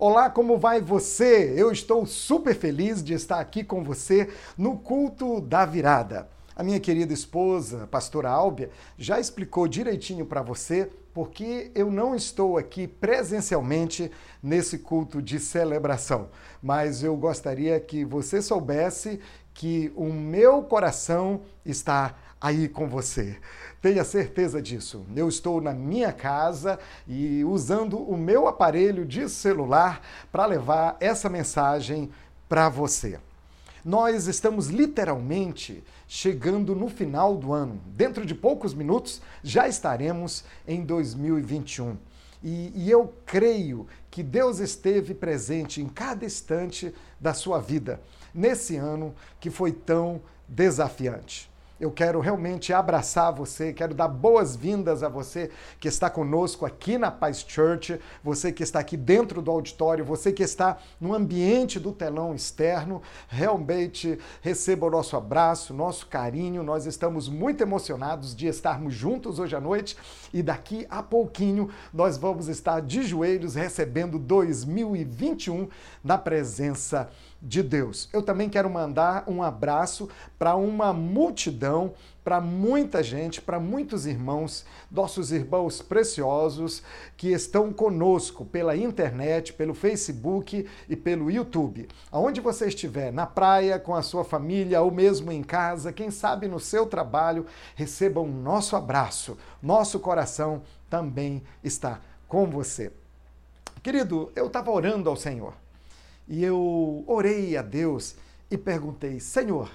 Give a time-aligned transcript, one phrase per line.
[0.00, 1.52] Olá, como vai você?
[1.56, 6.28] Eu estou super feliz de estar aqui com você no culto da virada.
[6.54, 12.56] A minha querida esposa, pastora Álbia, já explicou direitinho para você porque eu não estou
[12.56, 14.08] aqui presencialmente
[14.40, 16.28] nesse culto de celebração,
[16.62, 19.18] mas eu gostaria que você soubesse
[19.52, 23.36] que o meu coração está aí com você.
[23.80, 25.04] Tenha certeza disso.
[25.14, 30.00] Eu estou na minha casa e usando o meu aparelho de celular
[30.32, 32.10] para levar essa mensagem
[32.48, 33.18] para você.
[33.84, 37.80] Nós estamos literalmente chegando no final do ano.
[37.86, 41.96] Dentro de poucos minutos já estaremos em 2021.
[42.42, 48.00] E, e, eu creio que Deus esteve presente em cada instante da sua vida
[48.32, 51.47] nesse ano que foi tão desafiante.
[51.80, 57.08] Eu quero realmente abraçar você, quero dar boas-vindas a você que está conosco aqui na
[57.08, 61.92] Paz Church, você que está aqui dentro do auditório, você que está no ambiente do
[61.92, 63.00] telão externo.
[63.28, 66.64] Realmente receba o nosso abraço, nosso carinho.
[66.64, 69.96] Nós estamos muito emocionados de estarmos juntos hoje à noite
[70.34, 75.68] e daqui a pouquinho nós vamos estar de joelhos recebendo 2021
[76.02, 77.27] na presença de
[77.62, 78.08] Deus.
[78.12, 80.08] Eu também quero mandar um abraço
[80.38, 86.82] para uma multidão, para muita gente, para muitos irmãos, nossos irmãos preciosos
[87.16, 91.88] que estão conosco pela internet, pelo Facebook e pelo YouTube.
[92.10, 96.48] Aonde você estiver, na praia, com a sua família ou mesmo em casa, quem sabe
[96.48, 99.38] no seu trabalho, receba um nosso abraço.
[99.62, 102.92] Nosso coração também está com você.
[103.80, 105.54] Querido, eu estava orando ao Senhor
[106.28, 108.14] e eu orei a Deus
[108.50, 109.70] e perguntei: Senhor,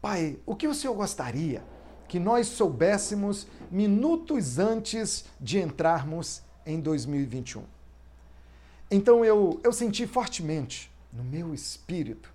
[0.00, 1.62] Pai, o que o Senhor gostaria
[2.08, 7.62] que nós soubéssemos minutos antes de entrarmos em 2021?
[8.90, 12.32] Então eu, eu senti fortemente no meu espírito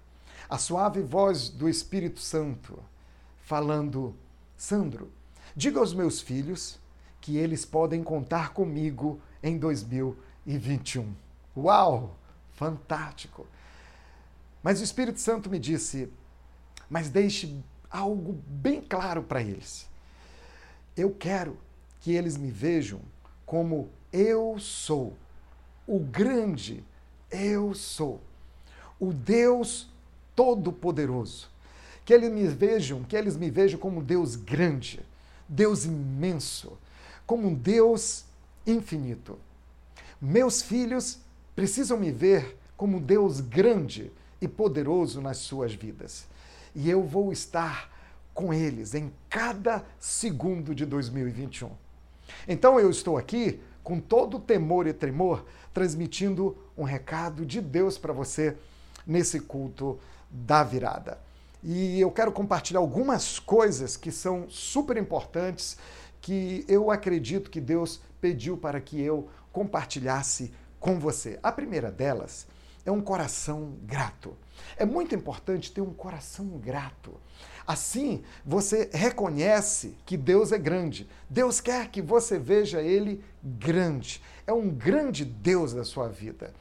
[0.49, 2.79] a suave voz do Espírito Santo
[3.43, 4.15] falando:
[4.57, 5.11] Sandro,
[5.55, 6.79] diga aos meus filhos
[7.19, 11.13] que eles podem contar comigo em 2021.
[11.55, 12.17] Uau!
[12.61, 13.47] Fantástico.
[14.61, 16.07] Mas o Espírito Santo me disse:
[16.87, 19.89] mas deixe algo bem claro para eles.
[20.95, 21.57] Eu quero
[21.99, 23.01] que eles me vejam
[23.47, 25.17] como eu sou,
[25.87, 26.83] o grande
[27.31, 28.21] eu sou,
[28.99, 29.89] o Deus
[30.35, 31.49] Todo-Poderoso.
[32.05, 34.99] Que eles me vejam, que eles me vejam como Deus grande,
[35.47, 36.77] Deus imenso,
[37.25, 38.25] como um Deus
[38.67, 39.39] infinito.
[40.19, 41.19] Meus filhos
[41.55, 46.25] precisam me ver como Deus grande e poderoso nas suas vidas.
[46.73, 47.91] E eu vou estar
[48.33, 51.69] com eles em cada segundo de 2021.
[52.47, 58.13] Então eu estou aqui com todo temor e tremor, transmitindo um recado de Deus para
[58.13, 58.55] você
[59.05, 61.19] nesse culto da virada.
[61.63, 65.77] E eu quero compartilhar algumas coisas que são super importantes
[66.19, 70.51] que eu acredito que Deus pediu para que eu compartilhasse
[70.81, 71.39] com você.
[71.41, 72.47] A primeira delas
[72.85, 74.35] é um coração grato.
[74.75, 77.13] É muito importante ter um coração grato.
[77.65, 81.07] Assim, você reconhece que Deus é grande.
[81.29, 84.21] Deus quer que você veja Ele grande.
[84.45, 86.51] É um grande Deus da sua vida.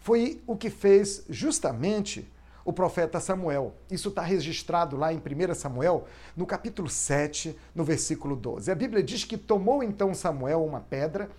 [0.00, 2.28] Foi o que fez justamente
[2.64, 3.74] o profeta Samuel.
[3.90, 8.70] Isso está registrado lá em 1 Samuel, no capítulo 7, no versículo 12.
[8.70, 11.30] A Bíblia diz que tomou então Samuel uma pedra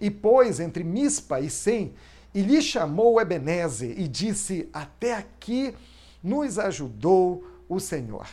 [0.00, 1.94] e pôs entre Mispa e Sem,
[2.34, 5.74] e lhe chamou Ebenezer e disse: Até aqui
[6.22, 8.26] nos ajudou o Senhor.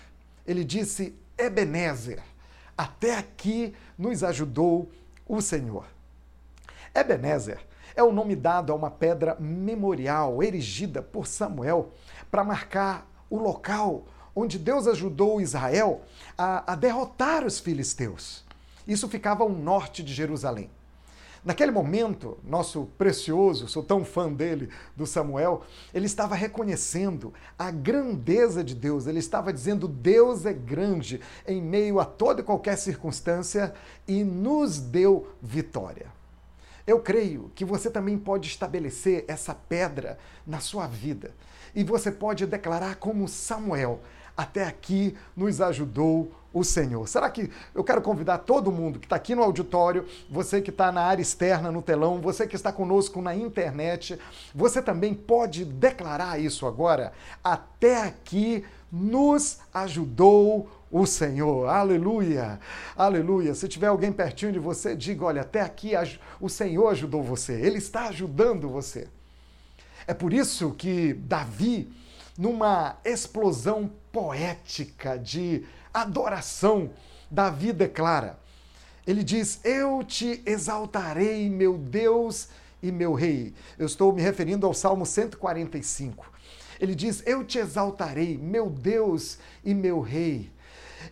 [0.45, 2.21] Ele disse: Ebenezer,
[2.77, 4.89] até aqui nos ajudou
[5.27, 5.85] o Senhor.
[6.93, 7.59] Ebenezer
[7.95, 11.91] é o nome dado a uma pedra memorial erigida por Samuel
[12.29, 14.05] para marcar o local
[14.35, 16.01] onde Deus ajudou Israel
[16.37, 18.43] a, a derrotar os filisteus.
[18.87, 20.69] Isso ficava ao norte de Jerusalém.
[21.43, 28.63] Naquele momento, nosso precioso, sou tão fã dele, do Samuel, ele estava reconhecendo a grandeza
[28.63, 33.73] de Deus, ele estava dizendo: Deus é grande em meio a toda e qualquer circunstância
[34.07, 36.11] e nos deu vitória.
[36.85, 41.33] Eu creio que você também pode estabelecer essa pedra na sua vida
[41.73, 44.01] e você pode declarar como Samuel:
[44.37, 47.07] até aqui nos ajudou o Senhor.
[47.07, 50.91] Será que eu quero convidar todo mundo que está aqui no auditório, você que está
[50.91, 54.19] na área externa, no telão, você que está conosco na internet,
[54.53, 57.13] você também pode declarar isso agora?
[57.43, 61.69] Até aqui nos ajudou o Senhor.
[61.69, 62.59] Aleluia!
[62.97, 63.55] Aleluia!
[63.55, 65.93] Se tiver alguém pertinho de você, diga: olha, até aqui
[66.39, 69.07] o Senhor ajudou você, Ele está ajudando você.
[70.05, 71.91] É por isso que Davi,
[72.37, 76.91] numa explosão poética de adoração,
[77.29, 78.39] Davi declara:
[79.05, 82.49] ele diz: Eu te exaltarei, meu Deus
[82.81, 83.53] e meu Rei.
[83.77, 86.31] Eu estou me referindo ao Salmo 145.
[86.79, 90.51] Ele diz: Eu te exaltarei, meu Deus e meu Rei.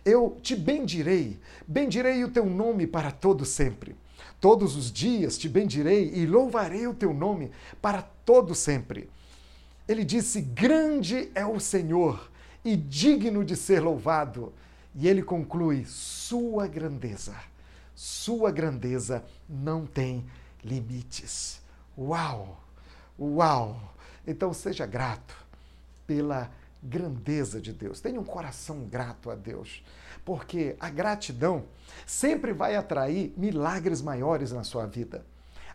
[0.04, 3.96] Eu te bendirei, bendirei o teu nome para todo sempre.
[4.40, 7.50] Todos os dias te bendirei e louvarei o teu nome
[7.82, 9.10] para todo sempre.
[9.88, 12.30] Ele disse: Grande é o Senhor
[12.64, 14.52] e digno de ser louvado.
[14.94, 17.34] E ele conclui: Sua grandeza
[18.00, 20.24] sua grandeza não tem
[20.64, 21.60] limites.
[21.98, 22.58] Uau!
[23.18, 23.78] Uau!
[24.26, 25.36] Então seja grato
[26.06, 26.50] pela
[26.82, 28.00] grandeza de Deus.
[28.00, 29.84] Tenha um coração grato a Deus,
[30.24, 31.66] porque a gratidão
[32.06, 35.22] sempre vai atrair milagres maiores na sua vida.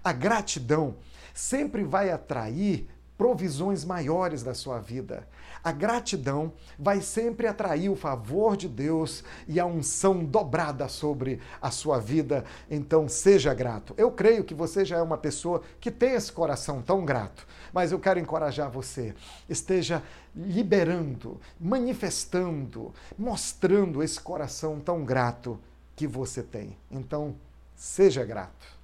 [0.04, 0.96] A gratidão
[1.32, 5.28] sempre vai atrair provisões maiores da sua vida.
[5.64, 11.72] A gratidão vai sempre atrair o favor de Deus e a unção dobrada sobre a
[11.72, 12.46] sua vida.
[12.70, 13.94] Então, seja grato.
[13.98, 17.92] Eu creio que você já é uma pessoa que tem esse coração tão grato, mas
[17.92, 19.16] eu quero encorajar você.
[19.50, 20.04] Esteja
[20.36, 25.60] liberando, manifestando, mostrando esse coração tão grato
[25.96, 26.78] que você tem.
[26.92, 27.36] Então,
[27.76, 28.75] seja grato.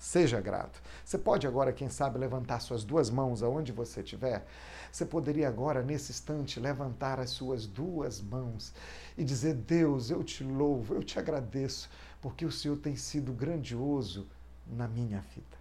[0.00, 0.80] Seja grato.
[1.04, 4.46] Você pode agora, quem sabe, levantar suas duas mãos aonde você estiver.
[4.90, 8.72] Você poderia agora, nesse instante, levantar as suas duas mãos
[9.18, 11.90] e dizer: Deus, eu te louvo, eu te agradeço,
[12.22, 14.26] porque o Senhor tem sido grandioso
[14.66, 15.58] na minha vida.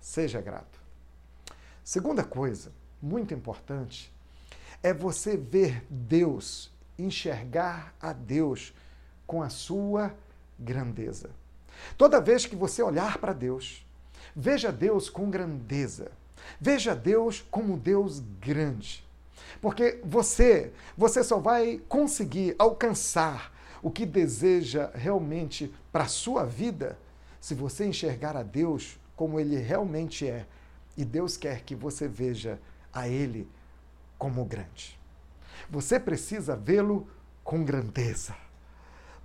[0.00, 0.80] Seja grato.
[1.84, 4.12] Segunda coisa, muito importante,
[4.82, 8.74] é você ver Deus, enxergar a Deus
[9.24, 10.12] com a sua
[10.58, 11.30] grandeza.
[11.96, 13.84] Toda vez que você olhar para Deus,
[14.34, 16.10] veja Deus com grandeza.
[16.60, 19.04] Veja Deus como Deus grande.
[19.60, 23.52] Porque você, você só vai conseguir alcançar
[23.82, 26.98] o que deseja realmente para a sua vida
[27.40, 30.46] se você enxergar a Deus como ele realmente é.
[30.96, 32.58] E Deus quer que você veja
[32.92, 33.48] a ele
[34.18, 34.98] como grande.
[35.70, 37.08] Você precisa vê-lo
[37.44, 38.34] com grandeza.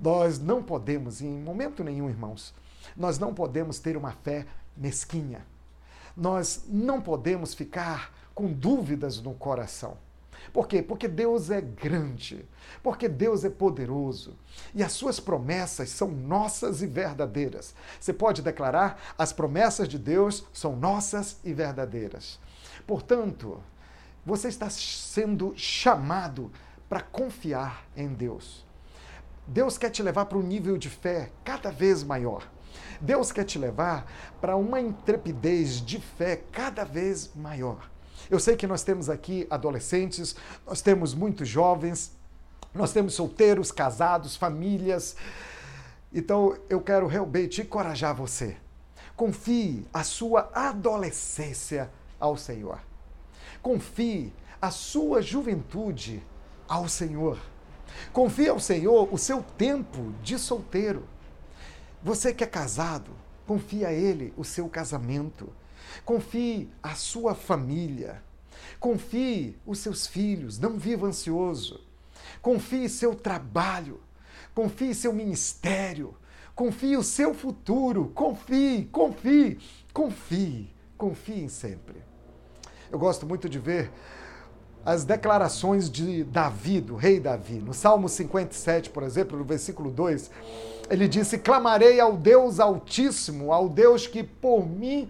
[0.02, 2.56] Nós não podemos, em momento nenhum, irmãos,
[2.98, 5.46] nós não podemos ter uma fé mesquinha.
[6.18, 9.98] Nós não podemos ficar com dúvidas no coração.
[10.52, 10.82] Por quê?
[10.82, 12.44] Porque Deus é grande,
[12.82, 14.36] porque Deus é poderoso
[14.74, 17.76] e as suas promessas são nossas e verdadeiras.
[18.00, 22.40] Você pode declarar: as promessas de Deus são nossas e verdadeiras.
[22.88, 23.62] Portanto,
[24.26, 26.52] você está sendo chamado
[26.90, 28.66] para confiar em Deus.
[29.52, 32.50] Deus quer te levar para um nível de fé cada vez maior.
[33.02, 34.10] Deus quer te levar
[34.40, 37.90] para uma intrepidez de fé cada vez maior.
[38.30, 42.14] Eu sei que nós temos aqui adolescentes, nós temos muitos jovens,
[42.74, 45.18] nós temos solteiros, casados, famílias.
[46.14, 48.56] Então eu quero realmente encorajar você.
[49.18, 52.80] Confie a sua adolescência ao Senhor.
[53.62, 56.24] Confie a sua juventude
[56.70, 57.51] ao Senhor.
[58.14, 61.08] Confie ao Senhor o seu tempo de solteiro.
[62.04, 63.12] Você que é casado,
[63.46, 65.52] confie a Ele o seu casamento.
[66.04, 68.24] Confie a sua família.
[68.80, 70.60] Confie os seus filhos.
[70.60, 71.80] Não viva ansioso.
[72.42, 74.02] Confie seu trabalho.
[74.54, 76.16] Confie seu ministério.
[76.56, 78.12] Confie o seu futuro.
[78.14, 79.60] Confie, confie,
[79.94, 80.74] confie.
[80.98, 82.04] Confie sempre.
[82.92, 83.92] Eu gosto muito de ver
[84.86, 87.56] as declarações de Davi, do rei Davi.
[87.56, 90.32] No Salmo 57, por exemplo, no versículo 2,
[90.90, 95.10] ele disse: Clamarei ao Deus Altíssimo, ao Deus que por mim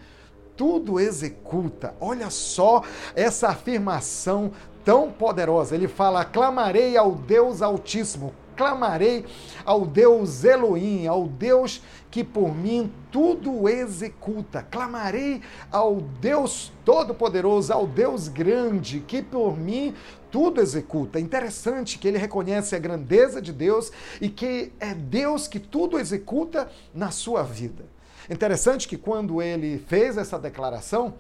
[0.55, 1.95] tudo executa.
[1.99, 2.83] Olha só
[3.15, 4.51] essa afirmação
[4.83, 5.73] tão poderosa.
[5.75, 9.25] Ele fala: Clamarei ao Deus Altíssimo, clamarei
[9.65, 14.61] ao Deus Elohim, ao Deus que por mim tudo executa.
[14.61, 15.41] Clamarei
[15.71, 19.95] ao Deus Todo-Poderoso, ao Deus grande, que por mim
[20.29, 21.19] tudo executa.
[21.19, 23.91] Interessante que ele reconhece a grandeza de Deus
[24.21, 27.83] e que é Deus que tudo executa na sua vida.
[28.29, 31.15] Interessante que quando ele fez essa declaração,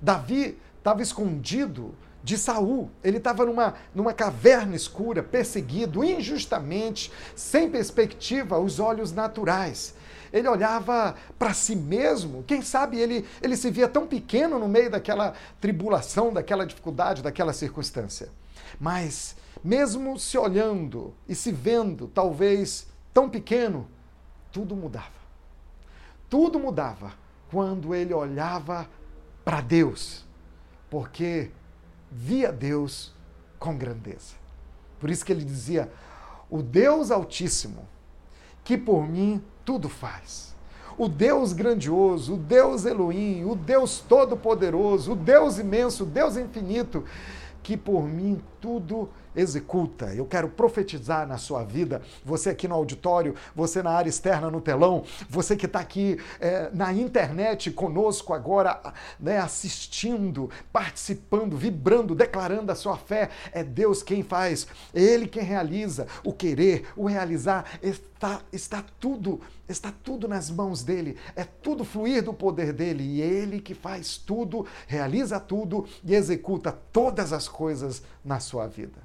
[0.00, 1.92] Davi estava escondido
[2.24, 2.90] de Saul.
[3.04, 9.94] Ele estava numa, numa caverna escura, perseguido injustamente, sem perspectiva aos olhos naturais.
[10.32, 14.90] Ele olhava para si mesmo, quem sabe ele, ele se via tão pequeno no meio
[14.90, 18.30] daquela tribulação, daquela dificuldade, daquela circunstância.
[18.80, 23.86] Mas, mesmo se olhando e se vendo, talvez tão pequeno,
[24.50, 25.22] tudo mudava.
[26.28, 27.12] Tudo mudava
[27.50, 28.88] quando ele olhava
[29.44, 30.24] para Deus,
[30.90, 31.50] porque
[32.14, 33.12] via Deus
[33.58, 34.34] com grandeza.
[35.00, 35.90] Por isso que ele dizia:
[36.48, 37.88] O Deus Altíssimo,
[38.62, 40.54] que por mim tudo faz.
[40.96, 47.04] O Deus grandioso, o Deus Elohim, o Deus todo-poderoso, o Deus imenso, o Deus infinito,
[47.64, 50.14] que por mim tudo faz executa.
[50.14, 54.60] Eu quero profetizar na sua vida, você aqui no auditório, você na área externa no
[54.60, 58.80] telão, você que está aqui é, na internet conosco agora,
[59.18, 63.30] né, assistindo, participando, vibrando, declarando a sua fé.
[63.52, 66.06] É Deus quem faz, Ele quem realiza.
[66.24, 71.16] O querer, o realizar, está, está tudo, está tudo nas mãos dele.
[71.36, 73.04] É tudo fluir do poder dele.
[73.04, 79.03] E Ele que faz tudo, realiza tudo e executa todas as coisas na sua vida.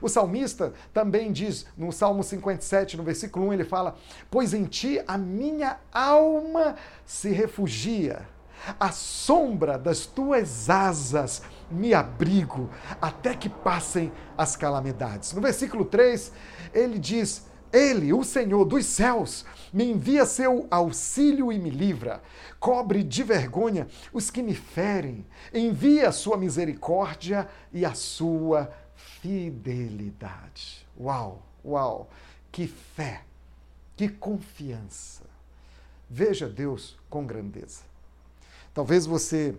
[0.00, 3.96] O salmista também diz, no Salmo 57, no versículo 1, ele fala:
[4.30, 8.26] Pois em ti a minha alma se refugia,
[8.78, 12.70] à sombra das tuas asas me abrigo,
[13.00, 15.32] até que passem as calamidades.
[15.32, 16.32] No versículo 3,
[16.72, 22.22] ele diz: Ele, o Senhor dos céus, me envia seu auxílio e me livra.
[22.60, 25.26] Cobre de vergonha os que me ferem.
[25.52, 30.86] Envia a sua misericórdia e a sua fidelidade.
[30.98, 32.10] Uau, uau,
[32.50, 33.24] que fé,
[33.96, 35.24] que confiança.
[36.08, 37.82] Veja Deus com grandeza.
[38.72, 39.56] Talvez você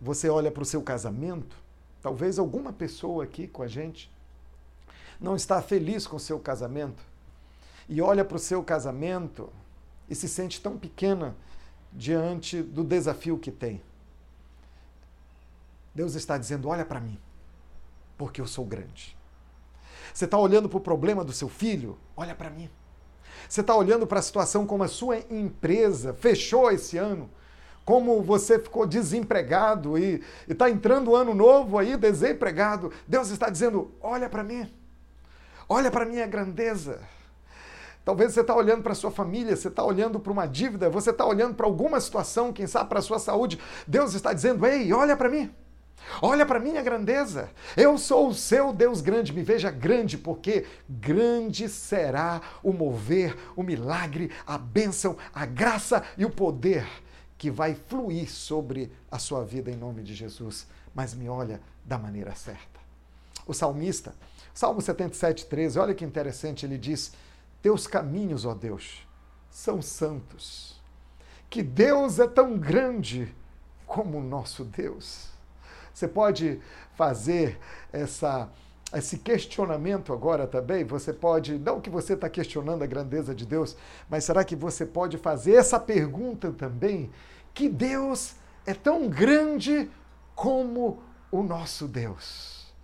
[0.00, 1.54] você olha para o seu casamento,
[2.00, 4.10] talvez alguma pessoa aqui com a gente
[5.20, 7.02] não está feliz com o seu casamento
[7.86, 9.52] e olha para o seu casamento
[10.08, 11.36] e se sente tão pequena
[11.92, 13.82] diante do desafio que tem.
[15.94, 17.18] Deus está dizendo: olha para mim
[18.20, 19.16] porque eu sou grande.
[20.12, 21.96] Você está olhando para o problema do seu filho?
[22.14, 22.68] Olha para mim.
[23.48, 27.30] Você está olhando para a situação como a sua empresa fechou esse ano?
[27.82, 32.92] Como você ficou desempregado e está entrando o ano novo aí, desempregado?
[33.08, 34.70] Deus está dizendo: olha para mim.
[35.66, 37.00] Olha para a minha grandeza.
[38.04, 41.24] Talvez você está olhando para sua família, você está olhando para uma dívida, você está
[41.24, 43.58] olhando para alguma situação, quem sabe para a sua saúde.
[43.86, 45.50] Deus está dizendo: ei, olha para mim.
[46.22, 47.50] Olha para minha grandeza.
[47.76, 49.32] Eu sou o seu Deus grande.
[49.32, 56.24] Me veja grande, porque grande será o mover, o milagre, a bênção, a graça e
[56.24, 56.86] o poder
[57.38, 60.66] que vai fluir sobre a sua vida em nome de Jesus.
[60.94, 62.80] Mas me olha da maneira certa.
[63.46, 64.14] O salmista,
[64.52, 67.12] Salmo 77, 13, olha que interessante, ele diz:
[67.62, 69.06] Teus caminhos, ó Deus,
[69.50, 70.78] são santos.
[71.48, 73.34] Que Deus é tão grande
[73.86, 75.29] como o nosso Deus.
[76.00, 76.58] Você pode
[76.94, 77.58] fazer
[77.92, 78.48] essa
[78.92, 83.76] esse questionamento agora também, você pode, não que você está questionando a grandeza de Deus,
[84.08, 87.08] mas será que você pode fazer essa pergunta também?
[87.54, 88.34] Que Deus
[88.66, 89.88] é tão grande
[90.34, 92.74] como o nosso Deus.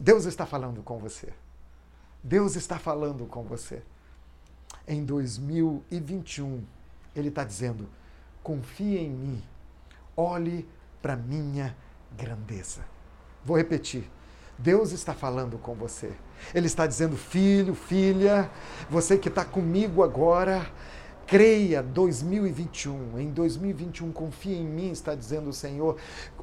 [0.00, 1.32] Deus está falando com você.
[2.20, 3.80] Deus está falando com você.
[4.88, 6.64] Em 2021,
[7.14, 7.88] Ele está dizendo:
[8.42, 9.44] confie em mim,
[10.16, 10.66] olhe
[11.00, 11.76] para minha
[12.16, 12.82] grandeza.
[13.44, 14.10] Vou repetir.
[14.58, 16.12] Deus está falando com você.
[16.54, 18.50] Ele está dizendo, filho, filha,
[18.88, 20.66] você que está comigo agora,
[21.26, 23.18] creia 2021.
[23.18, 25.96] Em 2021, confia em mim, está dizendo o Senhor.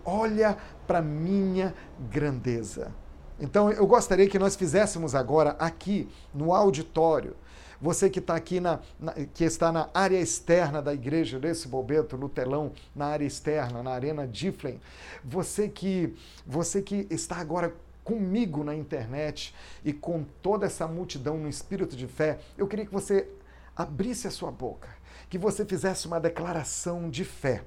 [0.03, 0.57] Olha
[0.87, 1.73] para minha
[2.09, 2.91] grandeza.
[3.39, 7.35] Então, eu gostaria que nós fizéssemos agora aqui no auditório
[7.81, 12.17] você que está aqui na, na, que está na área externa da igreja desse bobeto,
[12.17, 14.79] no telão, na área externa, na arena Difflin,
[15.23, 19.53] você que você que está agora comigo na internet
[19.85, 23.29] e com toda essa multidão no espírito de fé, eu queria que você
[23.75, 24.89] abrisse a sua boca,
[25.29, 27.63] que você fizesse uma declaração de fé.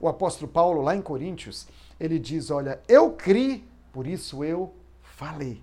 [0.00, 1.66] O apóstolo Paulo, lá em Coríntios,
[1.98, 5.60] ele diz: Olha, eu criei, por isso eu falei.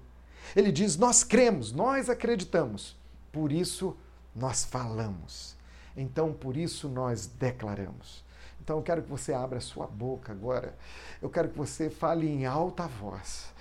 [0.55, 2.98] Ele diz: Nós cremos, nós acreditamos,
[3.31, 3.95] por isso
[4.35, 5.55] nós falamos.
[5.95, 8.23] Então, por isso nós declaramos.
[8.61, 10.77] Então, eu quero que você abra sua boca agora.
[11.21, 13.53] Eu quero que você fale em alta voz.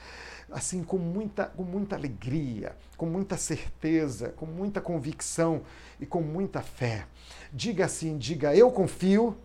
[0.50, 5.62] Assim, com muita, com muita alegria, com muita certeza, com muita convicção
[6.00, 7.06] e com muita fé.
[7.52, 9.36] Diga assim: diga, eu confio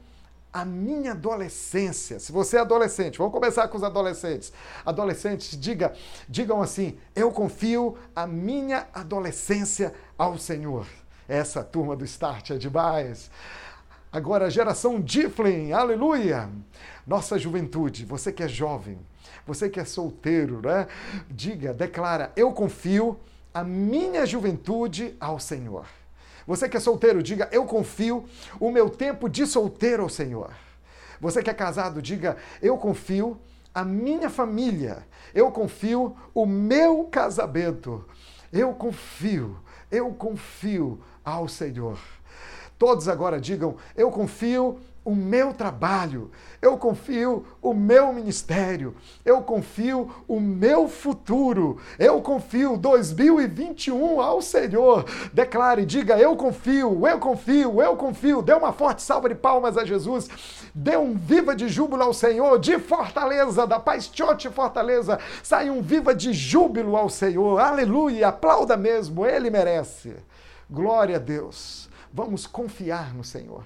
[0.53, 2.19] a minha adolescência.
[2.19, 4.53] Se você é adolescente, vamos começar com os adolescentes.
[4.85, 5.93] Adolescentes, diga,
[6.29, 10.85] digam assim: eu confio a minha adolescência ao Senhor.
[11.27, 13.31] Essa turma do Start é demais.
[14.11, 16.47] Agora, geração Difflin, aleluia!
[17.07, 18.99] Nossa juventude, você que é jovem,
[19.47, 20.87] você que é solteiro, né?
[21.31, 23.19] Diga, declara: eu confio
[23.51, 25.85] a minha juventude ao Senhor.
[26.45, 28.25] Você que é solteiro, diga: Eu confio
[28.59, 30.51] o meu tempo de solteiro ao Senhor.
[31.19, 33.39] Você que é casado, diga: Eu confio
[33.73, 38.05] a minha família, eu confio o meu casamento,
[38.51, 39.57] eu confio,
[39.89, 41.97] eu confio ao Senhor.
[42.77, 46.31] Todos agora digam: eu confio o meu trabalho,
[46.61, 48.95] eu confio o meu ministério,
[49.25, 55.05] eu confio o meu futuro, eu confio 2021 ao Senhor.
[55.33, 58.41] Declare, diga: eu confio, eu confio, eu confio.
[58.41, 60.29] Dê uma forte salva de palmas a Jesus.
[60.73, 65.19] Dê um viva de júbilo ao Senhor, de Fortaleza, da Paz Tiote Fortaleza.
[65.43, 67.59] Sai um viva de júbilo ao Senhor.
[67.59, 70.15] Aleluia, aplauda mesmo, ele merece.
[70.69, 71.89] Glória a Deus.
[72.11, 73.63] Vamos confiar no Senhor.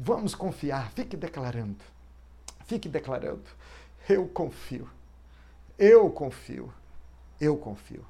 [0.00, 0.92] Vamos confiar.
[0.92, 1.84] Fique declarando.
[2.66, 3.42] Fique declarando.
[4.08, 4.88] Eu confio.
[5.76, 6.72] Eu confio.
[7.40, 8.06] Eu confio.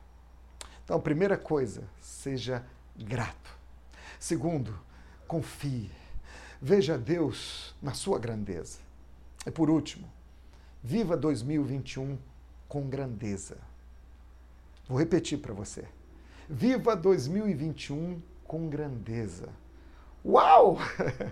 [0.85, 2.63] Então, primeira coisa, seja
[2.95, 3.57] grato.
[4.21, 4.79] Segundo,
[5.27, 5.91] confie.
[6.61, 8.81] Veja Deus na sua grandeza.
[9.47, 10.07] E por último,
[10.85, 12.19] viva 2021
[12.69, 13.57] com grandeza.
[14.87, 15.87] Vou repetir para você.
[16.51, 19.49] Viva 2021 com grandeza.
[20.29, 20.77] Uau!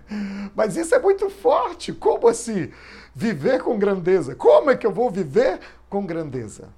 [0.55, 1.93] Mas isso é muito forte.
[1.93, 2.71] Como assim?
[3.13, 4.35] Viver com grandeza.
[4.35, 6.73] Como é que eu vou viver com grandeza?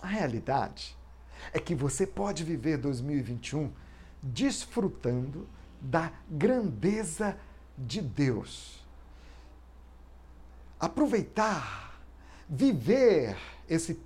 [0.00, 0.96] A realidade
[1.52, 3.72] é que você pode viver 2021
[4.22, 5.48] desfrutando
[5.80, 7.36] da grandeza
[7.76, 8.80] de Deus.
[10.78, 12.00] Aproveitar,
[12.48, 13.36] viver
[13.68, 14.00] esse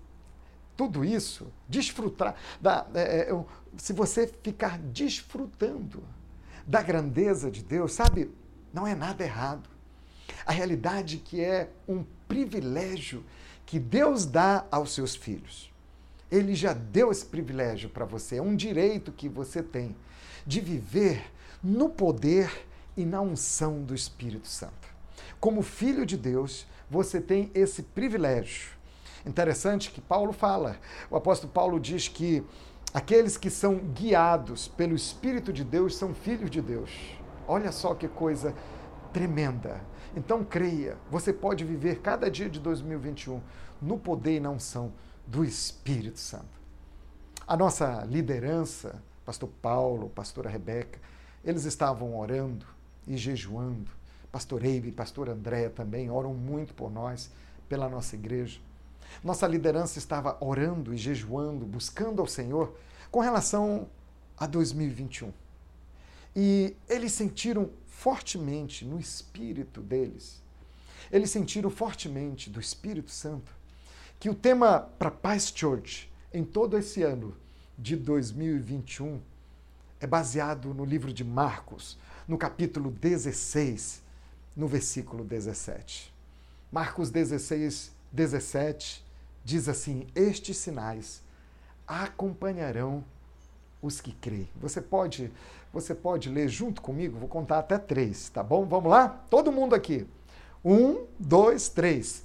[0.74, 2.34] tudo isso, desfrutar.
[2.60, 3.44] Da, é, é,
[3.78, 6.02] se você ficar desfrutando
[6.66, 8.30] da grandeza de Deus, sabe,
[8.72, 9.68] não é nada errado.
[10.44, 13.24] A realidade que é um privilégio
[13.64, 15.72] que Deus dá aos seus filhos.
[16.30, 19.94] Ele já deu esse privilégio para você, é um direito que você tem
[20.44, 21.30] de viver
[21.62, 24.88] no poder e na unção do Espírito Santo.
[25.38, 28.70] Como filho de Deus, você tem esse privilégio.
[29.24, 30.78] Interessante que Paulo fala,
[31.10, 32.44] o apóstolo Paulo diz que
[32.96, 36.90] Aqueles que são guiados pelo Espírito de Deus são filhos de Deus.
[37.46, 38.54] Olha só que coisa
[39.12, 39.82] tremenda.
[40.16, 43.42] Então creia, você pode viver cada dia de 2021
[43.82, 44.94] no poder e na unção
[45.26, 46.58] do Espírito Santo.
[47.46, 50.98] A nossa liderança, pastor Paulo, pastora Rebeca,
[51.44, 52.64] eles estavam orando
[53.06, 53.90] e jejuando.
[54.32, 57.30] Pastor Eibe pastor André também oram muito por nós,
[57.68, 58.58] pela nossa igreja.
[59.22, 62.76] Nossa liderança estava orando e jejuando, buscando ao Senhor
[63.10, 63.88] com relação
[64.36, 65.32] a 2021.
[66.34, 70.42] E eles sentiram fortemente no espírito deles,
[71.10, 73.52] eles sentiram fortemente do Espírito Santo
[74.18, 77.34] que o tema para Paz Church em todo esse ano
[77.78, 79.20] de 2021
[80.00, 84.02] é baseado no livro de Marcos, no capítulo 16,
[84.54, 86.12] no versículo 17.
[86.72, 89.04] Marcos 16, 17
[89.44, 91.22] diz assim: Estes sinais
[91.86, 93.04] acompanharão
[93.80, 94.48] os que creem.
[94.56, 95.32] Você pode,
[95.72, 97.18] você pode ler junto comigo?
[97.18, 98.64] Vou contar até três, tá bom?
[98.66, 99.08] Vamos lá?
[99.30, 100.06] Todo mundo aqui.
[100.64, 102.24] Um, dois, três.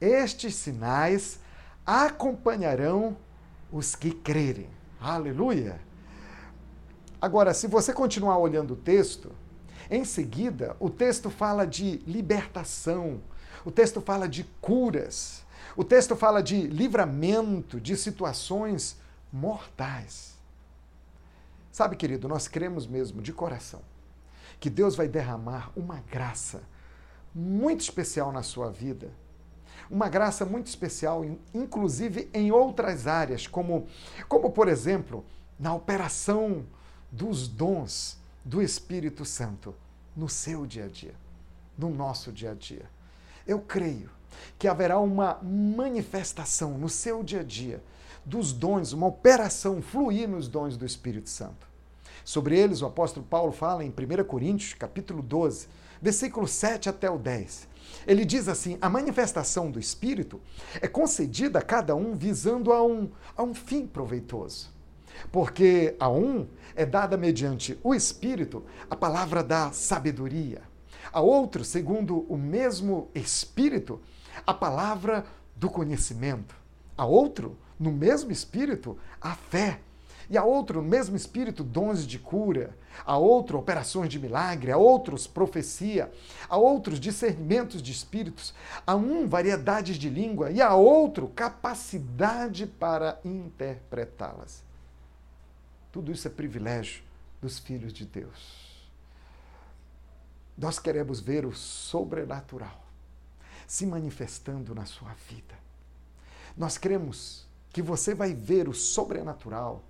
[0.00, 1.40] Estes sinais
[1.84, 3.16] acompanharão
[3.72, 4.68] os que crerem.
[5.00, 5.80] Aleluia!
[7.20, 9.32] Agora, se você continuar olhando o texto,
[9.90, 13.20] em seguida, o texto fala de libertação,
[13.64, 15.44] o texto fala de curas,
[15.76, 18.96] o texto fala de livramento de situações
[19.32, 20.34] mortais.
[21.70, 23.80] Sabe, querido, nós cremos mesmo de coração
[24.58, 26.62] que Deus vai derramar uma graça
[27.34, 29.10] muito especial na sua vida.
[29.90, 33.86] Uma graça muito especial, inclusive em outras áreas, como,
[34.28, 35.24] como por exemplo,
[35.58, 36.66] na operação
[37.10, 39.74] dos dons do Espírito Santo
[40.14, 41.14] no seu dia a dia,
[41.76, 42.88] no nosso dia a dia.
[43.46, 44.10] Eu creio
[44.58, 47.82] que haverá uma manifestação no seu dia a dia
[48.24, 51.68] dos dons, uma operação fluir nos dons do Espírito Santo.
[52.24, 55.68] Sobre eles o apóstolo Paulo fala em 1 Coríntios, capítulo 12,
[56.00, 57.68] versículo 7 até o 10.
[58.06, 60.40] Ele diz assim: a manifestação do Espírito
[60.80, 64.70] é concedida a cada um visando a um, a um fim proveitoso.
[65.32, 70.62] Porque a um é dada mediante o Espírito a palavra da sabedoria,
[71.12, 74.00] a outro, segundo o mesmo Espírito,
[74.46, 75.24] a palavra
[75.56, 76.54] do conhecimento,
[76.96, 79.80] a outro, no mesmo espírito, a fé.
[80.28, 84.76] E a outro, no mesmo espírito, dons de cura, a outro, operações de milagre, a
[84.76, 86.12] outros, profecia,
[86.48, 88.54] a outros, discernimentos de espíritos,
[88.86, 94.62] a um, variedades de língua, e a outro, capacidade para interpretá-las.
[95.90, 97.02] Tudo isso é privilégio
[97.42, 98.69] dos filhos de Deus.
[100.60, 102.84] Nós queremos ver o sobrenatural
[103.66, 105.54] se manifestando na sua vida.
[106.54, 109.82] Nós cremos que você vai ver o sobrenatural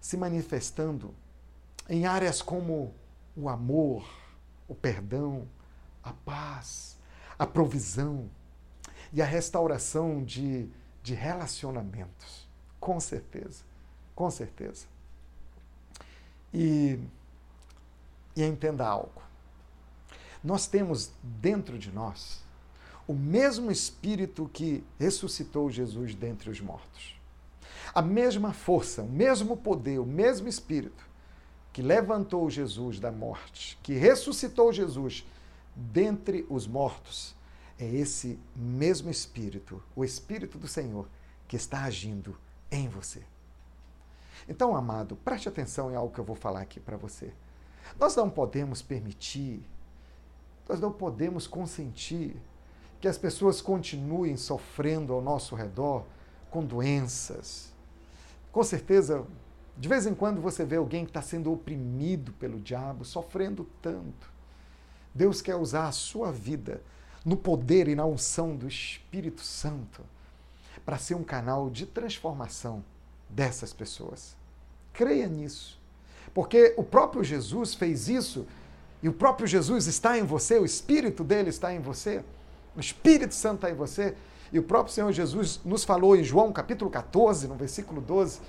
[0.00, 1.12] se manifestando
[1.88, 2.94] em áreas como
[3.36, 4.08] o amor,
[4.68, 5.48] o perdão,
[6.04, 6.96] a paz,
[7.36, 8.30] a provisão
[9.12, 10.70] e a restauração de,
[11.02, 12.46] de relacionamentos.
[12.78, 13.64] Com certeza,
[14.14, 14.86] com certeza.
[16.54, 17.00] E,
[18.36, 19.31] e entenda algo.
[20.42, 22.42] Nós temos dentro de nós
[23.06, 27.20] o mesmo Espírito que ressuscitou Jesus dentre os mortos.
[27.94, 31.12] A mesma força, o mesmo poder, o mesmo Espírito
[31.72, 35.26] que levantou Jesus da morte, que ressuscitou Jesus
[35.74, 37.34] dentre os mortos,
[37.78, 41.08] é esse mesmo Espírito, o Espírito do Senhor,
[41.48, 42.36] que está agindo
[42.70, 43.22] em você.
[44.48, 47.32] Então, amado, preste atenção em algo que eu vou falar aqui para você.
[47.98, 49.64] Nós não podemos permitir,
[50.72, 52.34] nós não podemos consentir
[52.98, 56.06] que as pessoas continuem sofrendo ao nosso redor
[56.50, 57.70] com doenças.
[58.50, 59.22] Com certeza,
[59.76, 64.32] de vez em quando você vê alguém que está sendo oprimido pelo diabo, sofrendo tanto.
[65.14, 66.80] Deus quer usar a sua vida
[67.22, 70.02] no poder e na unção do Espírito Santo
[70.86, 72.82] para ser um canal de transformação
[73.28, 74.34] dessas pessoas.
[74.94, 75.78] Creia nisso.
[76.32, 78.46] Porque o próprio Jesus fez isso
[79.02, 82.22] e o próprio Jesus está em você, o Espírito dele está em você.
[82.76, 84.14] O Espírito Santo está em você.
[84.52, 88.40] E o próprio Senhor Jesus nos falou em João capítulo 14, no versículo 12.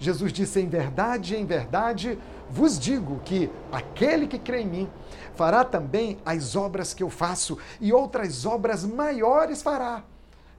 [0.00, 2.18] Jesus disse: Em verdade, em verdade
[2.48, 4.90] vos digo que aquele que crê em mim
[5.36, 10.02] fará também as obras que eu faço, e outras obras maiores fará,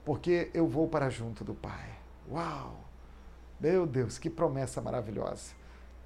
[0.05, 1.89] porque eu vou para junto do Pai.
[2.31, 2.79] Uau!
[3.59, 5.51] Meu Deus, que promessa maravilhosa!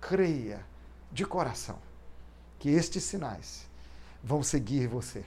[0.01, 0.65] Creia
[1.11, 1.84] de coração
[2.65, 3.67] que estes sinais
[4.23, 5.23] vão seguir você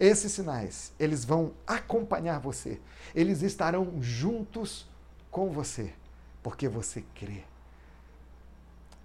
[0.00, 2.80] esses sinais, eles vão acompanhar você.
[3.14, 4.84] Eles estarão juntos
[5.30, 5.94] com você,
[6.42, 7.44] porque você crê.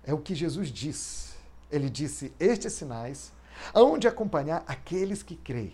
[0.03, 1.35] É o que Jesus diz.
[1.71, 3.31] Ele disse: Estes sinais
[3.75, 5.73] hão de acompanhar aqueles que creem.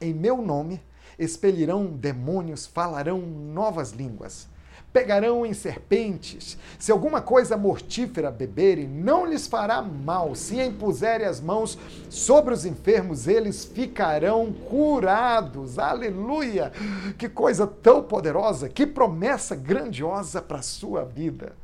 [0.00, 0.82] Em meu nome
[1.18, 4.48] expelirão demônios, falarão novas línguas
[4.92, 6.58] pegarão em serpentes.
[6.78, 10.34] Se alguma coisa mortífera beberem, não lhes fará mal.
[10.34, 11.78] Se impuserem as mãos
[12.10, 15.78] sobre os enfermos, eles ficarão curados.
[15.78, 16.72] Aleluia!
[17.16, 21.54] Que coisa tão poderosa, que promessa grandiosa para a sua vida.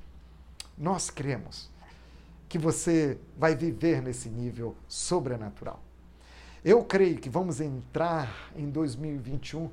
[0.76, 1.68] Nós cremos
[2.48, 5.80] que você vai viver nesse nível sobrenatural.
[6.64, 9.70] Eu creio que vamos entrar em 2021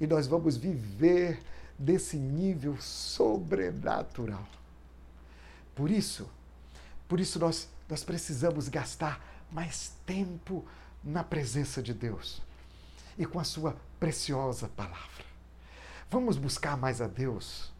[0.00, 1.40] e nós vamos viver
[1.80, 4.46] desse nível sobrenatural.
[5.74, 6.28] Por isso,
[7.08, 10.62] por isso nós, nós precisamos gastar mais tempo
[11.02, 12.42] na presença de Deus
[13.16, 15.24] e com a sua preciosa palavra.
[16.10, 17.72] Vamos buscar mais a Deus.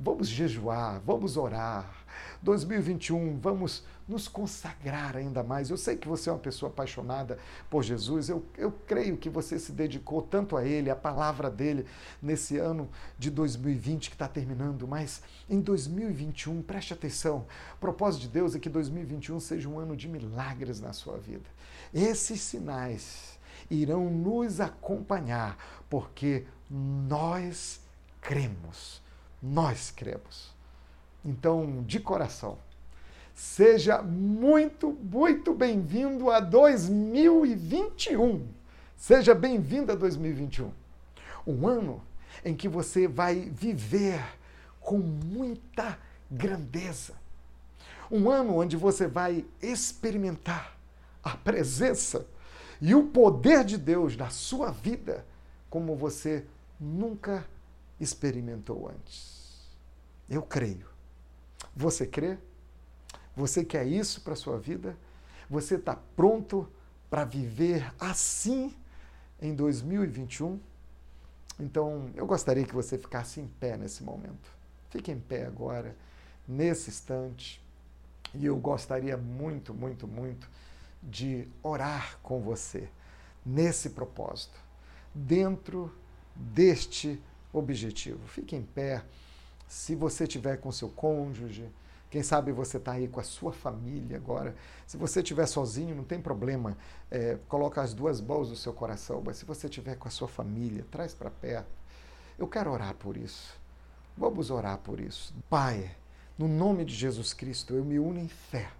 [0.00, 2.03] Vamos jejuar, vamos orar.
[2.42, 5.70] 2021, vamos nos consagrar ainda mais.
[5.70, 7.38] Eu sei que você é uma pessoa apaixonada
[7.70, 11.86] por Jesus, eu, eu creio que você se dedicou tanto a Ele, a palavra dele,
[12.22, 18.28] nesse ano de 2020 que está terminando, mas em 2021, preste atenção, o propósito de
[18.28, 21.48] Deus é que 2021 seja um ano de milagres na sua vida.
[21.92, 23.38] Esses sinais
[23.70, 25.56] irão nos acompanhar,
[25.88, 27.80] porque nós
[28.20, 29.02] cremos.
[29.42, 30.53] Nós cremos.
[31.24, 32.58] Então, de coração,
[33.34, 38.46] Seja muito, muito bem-vindo a 2021.
[38.96, 40.70] Seja bem-vindo a 2021.
[41.44, 42.00] Um ano
[42.44, 44.24] em que você vai viver
[44.80, 45.98] com muita
[46.30, 47.14] grandeza.
[48.08, 50.78] Um ano onde você vai experimentar
[51.22, 52.24] a presença
[52.80, 55.26] e o poder de Deus na sua vida
[55.68, 56.46] como você
[56.78, 57.44] nunca
[57.98, 59.68] experimentou antes.
[60.30, 60.93] Eu creio.
[61.76, 62.38] Você crê?
[63.36, 64.96] Você quer isso para a sua vida?
[65.50, 66.68] Você está pronto
[67.10, 68.74] para viver assim
[69.40, 70.58] em 2021?
[71.58, 74.50] Então, eu gostaria que você ficasse em pé nesse momento.
[74.90, 75.96] Fique em pé agora,
[76.46, 77.62] nesse instante.
[78.32, 80.50] E eu gostaria muito, muito, muito
[81.02, 82.88] de orar com você
[83.44, 84.58] nesse propósito,
[85.14, 85.94] dentro
[86.34, 87.20] deste
[87.52, 88.26] objetivo.
[88.26, 89.04] Fique em pé.
[89.66, 91.70] Se você estiver com seu cônjuge,
[92.10, 94.54] quem sabe você está aí com a sua família agora.
[94.86, 96.76] Se você estiver sozinho, não tem problema.
[97.10, 99.20] É, coloca as duas mãos no seu coração.
[99.24, 101.70] Mas se você estiver com a sua família, traz para perto.
[102.38, 103.58] Eu quero orar por isso.
[104.16, 105.34] Vamos orar por isso.
[105.50, 105.90] Pai,
[106.38, 108.70] no nome de Jesus Cristo, eu me uno em fé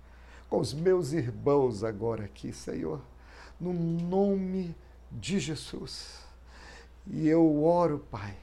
[0.48, 3.00] com os meus irmãos agora aqui, Senhor.
[3.58, 4.76] No nome
[5.10, 6.20] de Jesus.
[7.04, 8.36] E eu oro, Pai,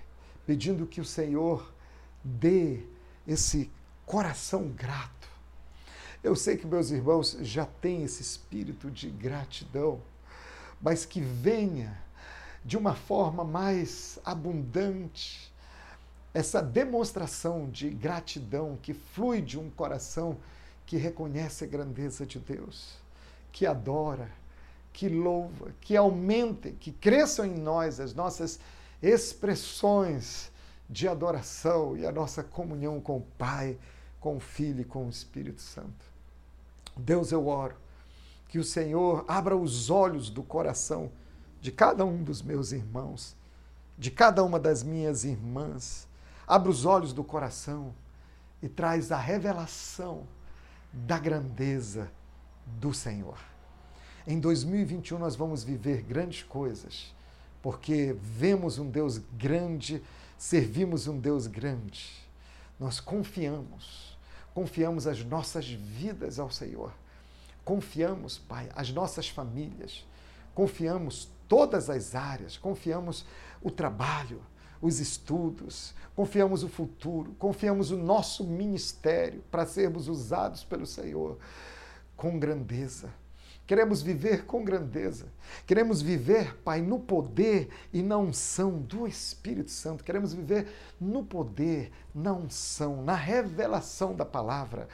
[0.46, 1.71] pedindo que o Senhor
[2.24, 2.80] dê
[3.28, 3.70] esse
[4.06, 5.30] coração grato.
[6.24, 10.02] Eu sei que meus irmãos já têm esse espírito de gratidão,
[10.82, 12.00] mas que venha
[12.64, 15.52] de uma forma mais abundante
[16.34, 20.38] essa demonstração de gratidão que flui de um coração
[20.86, 22.96] que reconhece a grandeza de Deus,
[23.52, 24.32] que adora,
[24.94, 28.60] que louva, que aumente, que cresçam em nós as nossas
[29.02, 30.51] expressões
[30.92, 33.78] de adoração e a nossa comunhão com o Pai,
[34.20, 36.12] com o Filho e com o Espírito Santo.
[36.98, 37.76] Deus, eu oro
[38.50, 41.10] que o Senhor abra os olhos do coração
[41.62, 43.36] de cada um dos meus irmãos,
[43.98, 46.06] de cada uma das minhas irmãs.
[46.46, 47.94] Abra os olhos do coração
[48.62, 50.28] e traz a revelação
[50.92, 52.12] da grandeza
[52.66, 53.38] do Senhor.
[54.28, 57.16] Em 2021 nós vamos viver grandes coisas,
[57.62, 60.04] porque vemos um Deus grande,
[60.42, 62.10] servimos um Deus grande.
[62.80, 64.18] Nós confiamos,
[64.56, 66.92] confiamos as nossas vidas ao Senhor.
[67.64, 70.04] Confiamos, Pai, as nossas famílias.
[70.56, 73.24] Confiamos todas as áreas, confiamos
[73.62, 74.42] o trabalho,
[74.82, 81.38] os estudos, confiamos o futuro, confiamos o nosso ministério para sermos usados pelo Senhor
[82.18, 83.14] com grandeza.
[83.72, 85.28] Queremos viver com grandeza.
[85.66, 90.04] Queremos viver, Pai, no poder e na unção do Espírito Santo.
[90.04, 90.68] Queremos viver
[91.00, 94.90] no poder, na unção, na revelação da palavra.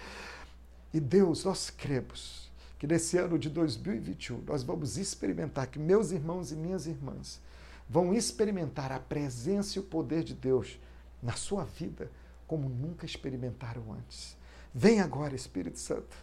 [0.94, 6.52] E Deus, nós cremos que nesse ano de 2021 nós vamos experimentar que meus irmãos
[6.52, 7.42] e minhas irmãs
[7.90, 10.80] vão experimentar a presença e o poder de Deus
[11.20, 12.12] na sua vida
[12.46, 14.38] como nunca experimentaram antes.
[14.72, 16.16] Vem agora, Espírito Santo.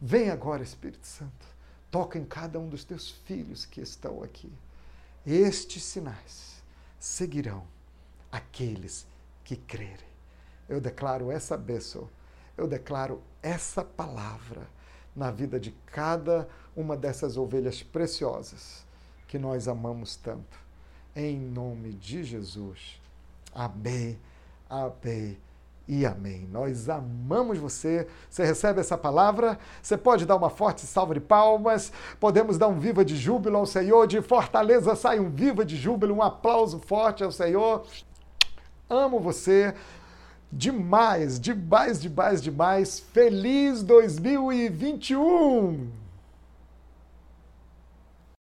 [0.00, 1.55] Vem agora, Espírito Santo.
[1.96, 4.52] Toca em cada um dos teus filhos que estão aqui.
[5.26, 6.62] Estes sinais
[7.00, 7.66] seguirão
[8.30, 9.06] aqueles
[9.42, 10.06] que crerem.
[10.68, 12.06] Eu declaro essa bênção,
[12.54, 14.68] eu declaro essa palavra
[15.14, 18.84] na vida de cada uma dessas ovelhas preciosas
[19.26, 20.58] que nós amamos tanto
[21.14, 23.00] em nome de Jesus.
[23.54, 24.20] Amém,
[24.68, 25.45] amém
[25.88, 26.48] e amém.
[26.50, 28.08] Nós amamos você.
[28.28, 29.56] Você recebe essa palavra?
[29.80, 31.92] Você pode dar uma forte salva de palmas.
[32.18, 34.06] Podemos dar um viva de júbilo ao Senhor.
[34.06, 37.86] De Fortaleza sai um viva de júbilo, um aplauso forte ao Senhor.
[38.90, 39.74] Amo você
[40.50, 42.98] demais, demais, demais, demais.
[42.98, 46.05] Feliz 2021!